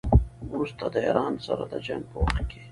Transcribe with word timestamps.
وروسته 0.51 0.83
د 0.93 0.95
ایران 1.07 1.33
سره 1.45 1.63
د 1.71 1.73
جنګ 1.85 2.03
په 2.11 2.17
وخت 2.23 2.39
کې. 2.49 2.61